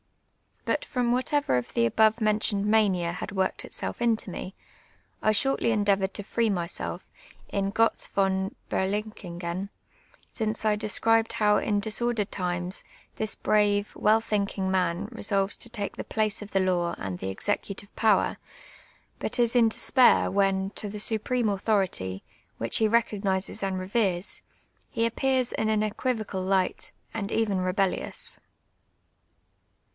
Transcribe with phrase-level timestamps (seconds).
[0.65, 4.55] IJut from whatever of the above men tioned mania had worked itself into me,
[5.21, 7.03] I shortly endeavoured to free myself
[7.49, 9.69] in (jotz von JJeriic/n'fi(/en,
[10.33, 12.83] since I descrilx'd how in disordered times
[13.17, 17.29] this brave, well thinkin*^ man resolves to take the place of the law and the
[17.29, 18.37] executive ])ower,
[19.19, 22.23] but is in despair when, to the supreme authority,
[22.57, 24.41] which he recogni.ses and reveres,
[24.91, 28.39] he aj)pcais iu an eijuivocid bght, and even rebellious.